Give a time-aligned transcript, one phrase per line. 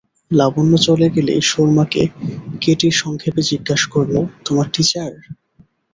[0.31, 2.01] লাবণ্য চলে গেলেই সুরমাকে
[2.61, 5.11] কেটি সংক্ষেপে জিজ্ঞাসা করলে, তোমার টীচার?